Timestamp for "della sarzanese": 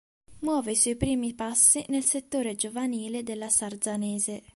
3.21-4.41